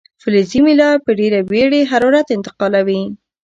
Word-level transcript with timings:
فلزي 0.21 0.59
میله 0.65 0.89
په 1.05 1.11
ډیره 1.19 1.39
بیړې 1.49 1.81
حرارت 1.91 2.27
انتقالوي. 2.35 3.01